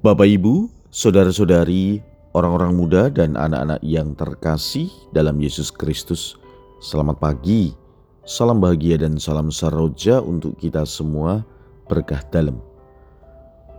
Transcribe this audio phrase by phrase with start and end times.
[0.00, 2.00] Bapak Ibu, saudara-saudari,
[2.32, 6.40] orang-orang muda dan anak-anak yang terkasih dalam Yesus Kristus,
[6.80, 7.76] selamat pagi,
[8.24, 11.44] salam bahagia dan salam saroja untuk kita semua
[11.84, 12.64] berkah dalam.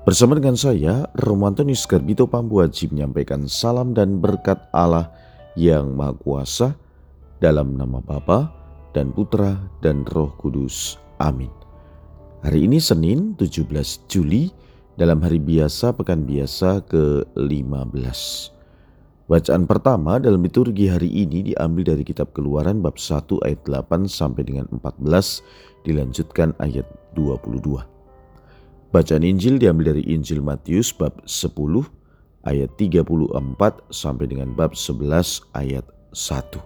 [0.05, 5.09] Bersama dengan saya, Romantonius Garbito Pambuaji menyampaikan salam dan berkat Allah
[5.57, 6.77] yang Maha Kuasa
[7.41, 8.45] dalam nama Bapa
[8.93, 11.01] dan Putra dan Roh Kudus.
[11.17, 11.49] Amin.
[12.45, 14.69] Hari ini Senin 17 Juli
[15.01, 18.21] dalam hari biasa pekan biasa ke-15.
[19.25, 24.45] Bacaan pertama dalam liturgi hari ini diambil dari kitab Keluaran bab 1 ayat 8 sampai
[24.45, 25.41] dengan 14
[25.89, 26.85] dilanjutkan ayat
[27.17, 27.81] 22.
[28.93, 31.49] Bacaan Injil diambil dari Injil Matius bab 10
[32.45, 33.41] ayat 34
[33.89, 35.01] sampai dengan bab 11
[35.57, 36.61] ayat 1.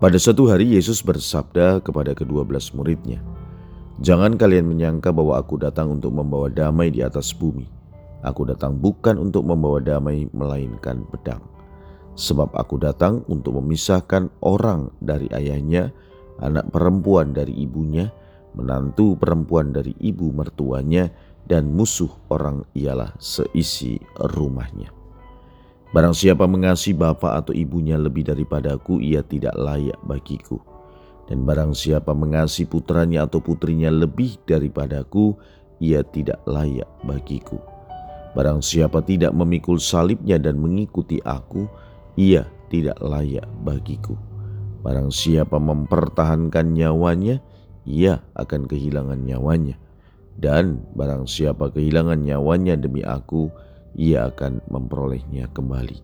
[0.00, 3.20] Pada suatu hari Yesus bersabda kepada kedua belas muridnya,
[4.02, 7.70] Jangan kalian menyangka bahwa aku datang untuk membawa damai di atas bumi.
[8.26, 11.44] Aku datang bukan untuk membawa damai, melainkan pedang.
[12.18, 15.94] Sebab aku datang untuk memisahkan orang dari ayahnya,
[16.42, 18.10] anak perempuan dari ibunya,
[18.58, 21.06] menantu perempuan dari ibu mertuanya,
[21.46, 24.90] dan musuh orang ialah seisi rumahnya.
[25.94, 30.73] Barang siapa mengasihi bapak atau ibunya lebih daripadaku, ia tidak layak bagiku
[31.24, 35.32] dan barang siapa mengasihi putranya atau putrinya lebih daripadaku,
[35.80, 37.56] ia tidak layak bagiku.
[38.36, 41.64] Barang siapa tidak memikul salibnya dan mengikuti aku,
[42.18, 44.18] ia tidak layak bagiku.
[44.84, 47.40] Barang siapa mempertahankan nyawanya,
[47.88, 49.80] ia akan kehilangan nyawanya.
[50.34, 53.48] Dan barang siapa kehilangan nyawanya demi aku,
[53.96, 56.02] ia akan memperolehnya kembali.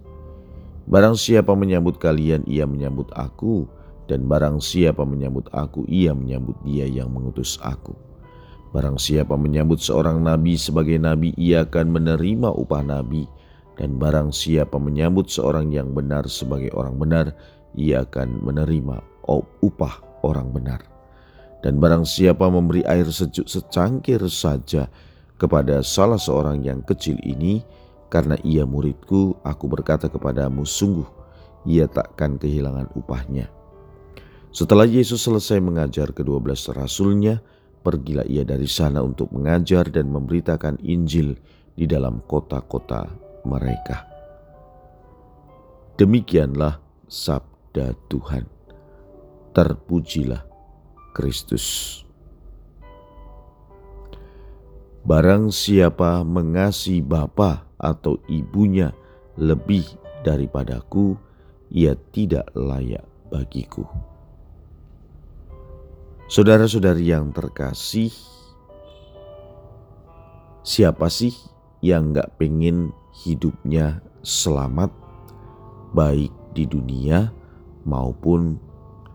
[0.87, 3.69] Barang siapa menyambut kalian, ia menyambut aku
[4.11, 7.95] dan barang siapa menyambut aku, ia menyambut dia yang mengutus aku.
[8.75, 13.31] Barang siapa menyambut seorang nabi sebagai nabi, ia akan menerima upah nabi.
[13.79, 17.27] Dan barang siapa menyambut seorang yang benar sebagai orang benar,
[17.79, 18.99] ia akan menerima
[19.63, 19.95] upah
[20.27, 20.83] orang benar.
[21.63, 24.91] Dan barang siapa memberi air sejuk secangkir saja
[25.39, 27.63] kepada salah seorang yang kecil ini,
[28.11, 31.07] karena ia muridku, aku berkata kepadamu, sungguh
[31.63, 33.60] ia takkan kehilangan upahnya.
[34.51, 37.39] Setelah Yesus selesai mengajar kedua belas rasulnya,
[37.87, 41.39] pergilah ia dari sana untuk mengajar dan memberitakan Injil
[41.79, 43.07] di dalam kota-kota
[43.47, 44.11] mereka.
[45.95, 48.45] Demikianlah sabda Tuhan.
[49.55, 50.43] Terpujilah
[51.15, 52.01] Kristus.
[55.07, 58.93] Barang siapa mengasihi bapa atau ibunya
[59.41, 59.87] lebih
[60.27, 61.17] daripadaku,
[61.73, 63.89] ia tidak layak bagiku.
[66.31, 68.15] Saudara-saudari yang terkasih,
[70.63, 71.35] siapa sih
[71.83, 72.95] yang gak pengen
[73.27, 74.95] hidupnya selamat
[75.91, 77.35] baik di dunia
[77.83, 78.63] maupun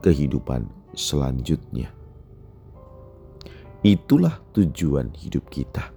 [0.04, 1.88] kehidupan selanjutnya?
[3.80, 5.96] Itulah tujuan hidup kita.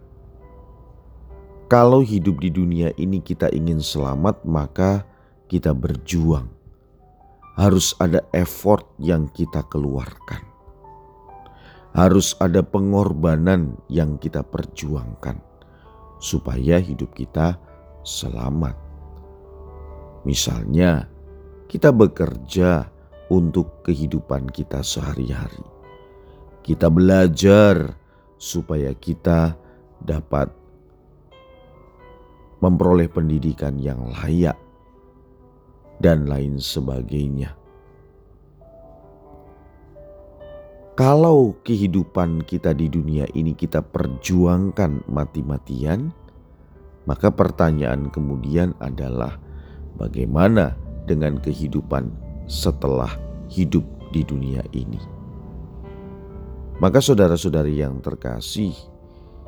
[1.66, 5.02] Kalau hidup di dunia ini kita ingin selamat, maka
[5.50, 6.46] kita berjuang.
[7.58, 10.47] Harus ada effort yang kita keluarkan
[11.96, 15.40] harus ada pengorbanan yang kita perjuangkan
[16.18, 17.56] supaya hidup kita
[18.02, 18.76] selamat.
[20.26, 21.06] Misalnya,
[21.70, 22.88] kita bekerja
[23.28, 25.64] untuk kehidupan kita sehari-hari.
[26.64, 27.96] Kita belajar
[28.36, 29.56] supaya kita
[30.04, 30.52] dapat
[32.58, 34.58] memperoleh pendidikan yang layak
[36.02, 37.54] dan lain sebagainya.
[41.08, 46.12] Kalau kehidupan kita di dunia ini kita perjuangkan mati-matian,
[47.08, 49.40] maka pertanyaan kemudian adalah
[49.96, 50.76] bagaimana
[51.08, 52.12] dengan kehidupan
[52.44, 53.08] setelah
[53.48, 55.00] hidup di dunia ini?
[56.76, 58.76] Maka saudara-saudari yang terkasih,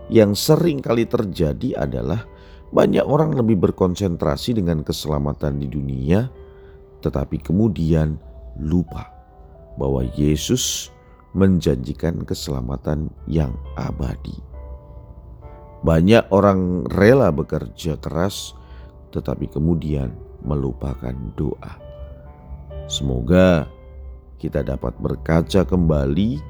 [0.09, 2.25] yang sering kali terjadi adalah
[2.73, 6.25] banyak orang lebih berkonsentrasi dengan keselamatan di dunia,
[7.05, 8.17] tetapi kemudian
[8.57, 9.13] lupa
[9.77, 10.89] bahwa Yesus
[11.33, 14.35] menjanjikan keselamatan yang abadi.
[15.81, 18.53] Banyak orang rela bekerja keras,
[19.15, 20.13] tetapi kemudian
[20.45, 21.81] melupakan doa.
[22.91, 23.71] Semoga
[24.37, 26.43] kita dapat berkaca kembali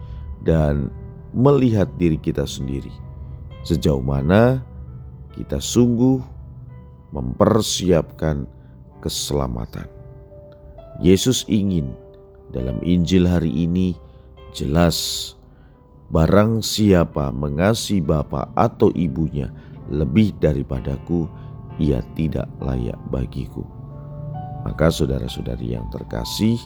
[0.43, 0.89] dan
[1.31, 2.91] melihat diri kita sendiri,
[3.63, 4.65] sejauh mana
[5.37, 6.19] kita sungguh
[7.15, 8.47] mempersiapkan
[8.99, 9.87] keselamatan.
[10.99, 11.95] Yesus ingin
[12.51, 13.95] dalam Injil hari ini
[14.51, 15.33] Jelas,
[16.11, 19.51] barang siapa mengasihi bapak atau ibunya
[19.91, 21.31] lebih daripadaku,
[21.79, 23.63] ia tidak layak bagiku.
[24.67, 26.59] Maka saudara-saudari yang terkasih,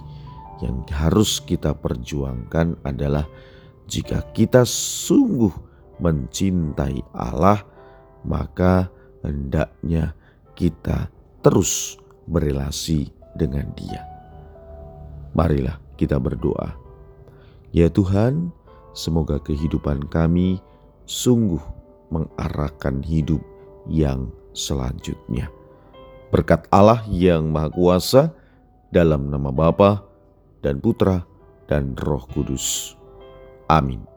[0.65, 3.29] yang harus kita perjuangkan adalah
[3.85, 5.53] jika kita sungguh
[6.01, 7.63] mencintai Allah,
[8.25, 8.89] maka
[9.23, 10.17] hendaknya
[10.57, 11.13] kita
[11.45, 14.03] terus berelasi dengan Dia.
[15.37, 16.84] Marilah kita berdoa.
[17.75, 18.55] Ya Tuhan,
[18.95, 20.63] semoga kehidupan kami
[21.11, 21.59] sungguh
[22.15, 23.43] mengarahkan hidup
[23.91, 25.51] yang selanjutnya.
[26.31, 28.31] Berkat Allah yang Maha Kuasa,
[28.95, 30.07] dalam nama Bapa
[30.63, 31.27] dan Putra
[31.67, 32.95] dan Roh Kudus.
[33.67, 34.14] Amin.